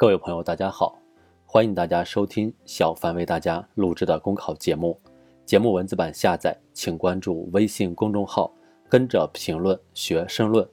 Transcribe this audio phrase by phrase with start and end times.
[0.00, 0.96] 各位朋友，大家好，
[1.44, 4.96] 欢迎大家收听小凡为大家录制的公考节目。
[5.44, 8.48] 节目文字版下载，请关注微信公众号，
[8.88, 10.64] 跟着评论学申论。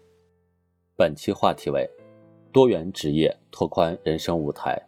[0.96, 1.90] 本期话题为
[2.52, 4.80] 多元职业拓宽人生舞台。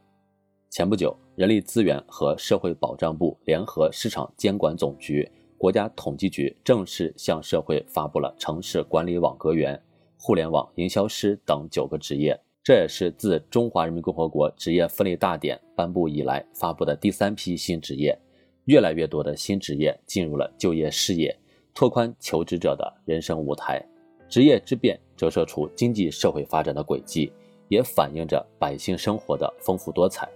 [0.70, 5.28] 前不久，人力资源和社会保障部联合市场监管总局、
[5.58, 9.82] 国家统计局正式向社会发布了城市管理网格员。
[10.16, 18.20] 互联网营销师等九个职业，这也是自《中华人民共和国职业分类大典》颁布以来发布的第三批新职业。
[18.66, 21.34] 越来越多的新职业进入了就业视野，
[21.74, 23.82] 拓宽求职者的人生舞台。
[24.28, 27.32] 职业之变折射出经济社会发展的轨迹，
[27.70, 30.28] 也反映着百姓生活的丰富多彩。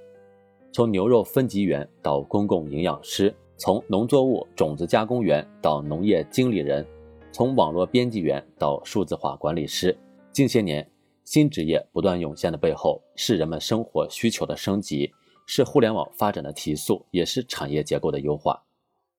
[0.72, 6.88] 从牛肉分级员到公共营养师，从农作物种子加工员到农业经理人。
[7.34, 9.94] 从网络编辑员到数字化管理师，
[10.32, 10.90] 近些年
[11.24, 15.12] 新职业不断涌现的背后，是人们生活需求的升级，
[15.46, 18.62] 是互联网发展的提速，也是产业结构的优化。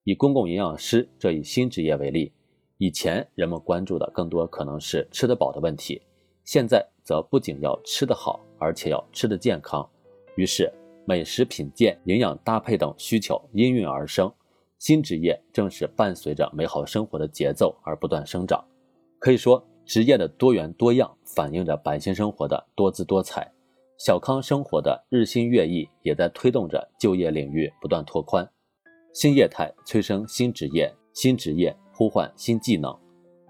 [0.05, 2.33] 以公共营养师这一新职业为例，
[2.79, 6.03] 以前人们关注的更多可能是吃得饱的问题，
[6.45, 9.89] 现在则不仅要吃得好，而且要吃得健康。
[10.35, 10.73] 于是，
[11.05, 14.33] 美食品鉴、营养搭配等需求应运而生。
[14.79, 18.65] 新职业正是伴随着美好生活的节奏而不断生长，
[19.21, 23.53] 可以说，职业的多元多样反映着百姓生活的多姿多彩。
[23.99, 28.49] 小康生活的日新月异也在推动着就业领域不断拓宽。
[29.13, 32.97] 新业态催生新职业，新职业呼唤新技能。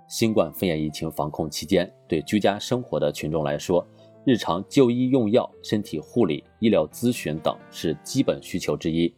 [0.09, 3.87] 新冠肺炎疫情防控期间，对居家生活的群众来说，
[4.27, 9.15] 日常就医用药、身体护理、医疗咨询等是基本需求之一。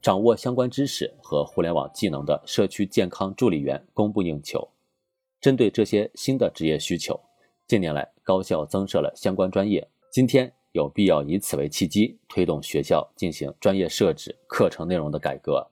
[0.00, 4.68] 掌握相关知识和互联网技能的社区健康助理员供不应求。
[5.42, 7.18] 针对这些新的职业需求，
[7.66, 9.86] 近年来高校增设了相关专业。
[10.12, 15.66] 今天有必要以此为契机，推动学校进行专业设置、课程内容的改革，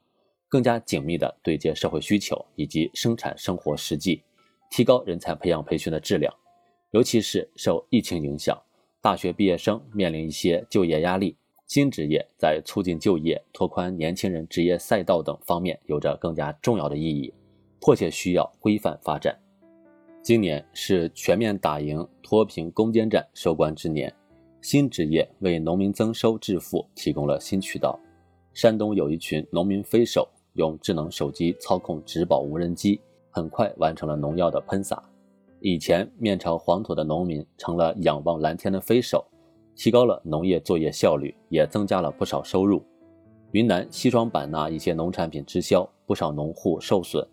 [0.48, 4.24] 更加紧密地对接社会需求以及生产生活实际，
[4.72, 6.34] 提高人才培养培训的质量。
[6.90, 8.60] 尤其是受疫情影响，
[9.00, 11.36] 大学毕业生面临一些就业压力。
[11.68, 17.32] 新职业在促进就业、拓宽年轻人职业赛道等方面有着更加重要的意义，
[17.80, 19.38] 迫切需要规范发展。
[20.22, 24.12] 今年是全面打赢脱贫攻坚战收官之年，
[24.60, 27.98] 新职业为农民增收致富提供了新渠道。
[28.52, 35.02] 山东有一群农民飞手，用智能手机操控植保无人机，很快完成了农药的喷洒。
[35.60, 39.24] 以前面朝黄土的农民成了仰望蓝天的飞手。
[39.74, 42.82] 提高了农业作业效率，也增加了不少收入。
[43.52, 47.26] 云南西双版纳一些农产品滞销，不少农户受损。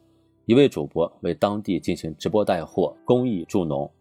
[0.48, 3.92] 一位主播为当地进行直播带货，公益助农，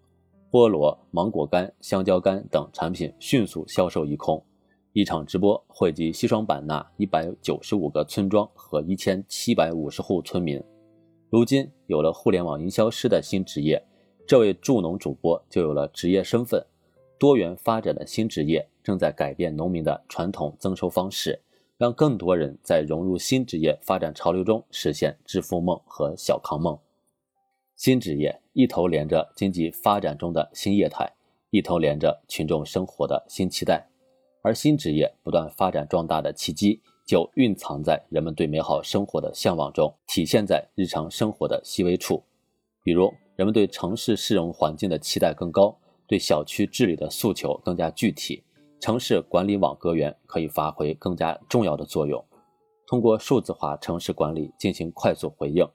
[0.48, 4.40] 菠萝、芒果干、香蕉干等产品迅速销售一空。
[4.92, 10.62] 一场直播惠及西双版纳一百九十五个村庄和一千七百五十户村民。
[11.30, 13.84] 如今有了互联网营销师的新职业，
[14.24, 16.64] 这位助农主播就有了职业身份。
[17.18, 21.40] 多元发展的新职业正在改变农民的传统增收方式，
[21.78, 26.78] 让更多人在融入新职业发展潮流中实现致富梦和小康梦。
[27.76, 31.12] 新职业一头连着经济发展中的新业态，
[31.50, 33.86] 一头连着群众生活的新期待，
[34.42, 42.24] 而新职业不断发展壮大的契机就蕴藏在人们对美好生活的向往中，体现在日常生活的细微处，
[42.82, 45.78] 比如人们对城市市容环境的期待更高。
[46.08, 48.40] 对小区治理的诉求更加具体，
[48.78, 52.24] 城市管理网格员可以发挥更加重要的作用，
[52.86, 55.66] 通过数字化城市管理进行快速回应。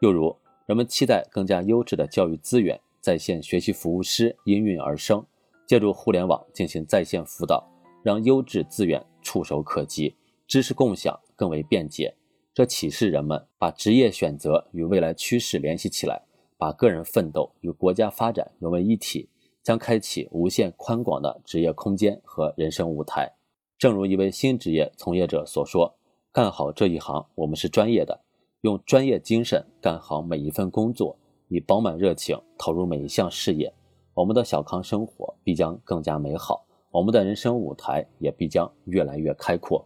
[0.00, 5.24] 又如，人们期待更加优质的教育资源，在线学习服务师应运而生，
[5.66, 7.66] 借助互联网进行在线辅导，
[8.02, 10.14] 让优质资源触手可及，
[10.46, 12.14] 知识共享更为便捷。
[12.54, 16.22] 这启示人们把职业选择与未来趋势联系起来，
[16.56, 19.28] 把个人奋斗与国家发展融为一体。
[19.64, 23.32] 将开启无限宽广的职业空间和人生舞台。
[23.78, 25.92] 正如一位新职业从业者所说
[26.30, 28.20] ：“干好这一行，我们是专业的，
[28.60, 31.16] 用专业精神干好每一份工作，
[31.48, 33.72] 以饱满热情投入每一项事业，
[34.12, 39.84] 我们的小康生活必将更加美好，我们的人生舞台也必将越来越开阔。”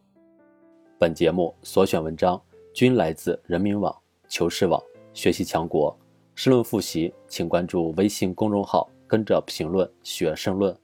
[0.99, 2.41] 本节目所选文章
[2.75, 3.97] 均来自人民网、
[4.29, 4.83] 求是网、
[5.15, 5.97] 学习强国。
[6.35, 8.89] 申论复习，请关注微信公众号。
[9.09, 10.77] 跟着评论学申论。